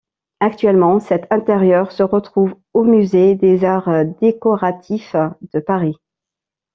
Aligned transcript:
Actuellement, 0.39 0.99
cet 0.99 1.31
intérieur 1.31 1.91
se 1.91 2.01
retrouve 2.01 2.55
au 2.73 2.83
Musée 2.83 3.35
des 3.35 3.63
arts 3.63 4.03
décoratifs 4.19 5.15
de 5.53 5.59
Paris. 5.59 5.97